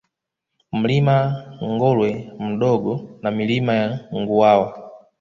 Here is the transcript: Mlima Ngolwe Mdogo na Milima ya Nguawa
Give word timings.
Mlima 0.77 1.17
Ngolwe 1.71 2.09
Mdogo 2.39 2.93
na 3.21 3.29
Milima 3.31 3.73
ya 3.81 3.89
Nguawa 4.15 4.67